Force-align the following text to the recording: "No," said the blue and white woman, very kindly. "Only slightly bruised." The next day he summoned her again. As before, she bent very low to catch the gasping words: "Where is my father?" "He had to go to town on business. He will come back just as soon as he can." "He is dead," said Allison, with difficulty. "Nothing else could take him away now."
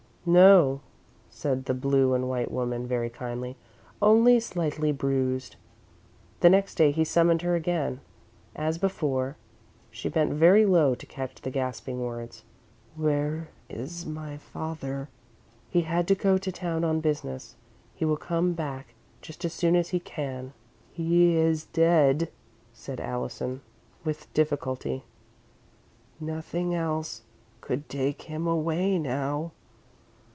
"No," 0.23 0.81
said 1.31 1.65
the 1.65 1.73
blue 1.73 2.13
and 2.13 2.29
white 2.29 2.51
woman, 2.51 2.85
very 2.85 3.09
kindly. 3.09 3.57
"Only 4.03 4.39
slightly 4.39 4.91
bruised." 4.91 5.55
The 6.41 6.49
next 6.51 6.75
day 6.75 6.91
he 6.91 7.03
summoned 7.03 7.41
her 7.41 7.55
again. 7.55 8.01
As 8.55 8.77
before, 8.77 9.35
she 9.89 10.09
bent 10.09 10.33
very 10.33 10.63
low 10.63 10.93
to 10.93 11.07
catch 11.07 11.41
the 11.41 11.49
gasping 11.49 12.01
words: 12.05 12.43
"Where 12.95 13.49
is 13.67 14.05
my 14.05 14.37
father?" 14.37 15.09
"He 15.71 15.81
had 15.81 16.07
to 16.09 16.13
go 16.13 16.37
to 16.37 16.51
town 16.51 16.83
on 16.83 16.99
business. 17.01 17.55
He 17.95 18.05
will 18.05 18.15
come 18.15 18.53
back 18.53 18.93
just 19.23 19.43
as 19.43 19.53
soon 19.53 19.75
as 19.75 19.89
he 19.89 19.99
can." 19.99 20.53
"He 20.91 21.35
is 21.35 21.65
dead," 21.65 22.29
said 22.73 22.99
Allison, 22.99 23.61
with 24.05 24.31
difficulty. 24.35 25.03
"Nothing 26.19 26.75
else 26.75 27.23
could 27.59 27.89
take 27.89 28.21
him 28.21 28.45
away 28.45 28.99
now." 28.99 29.53